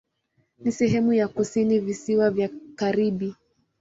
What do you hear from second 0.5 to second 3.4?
Ni sehemu ya kusini Visiwa vya Karibi.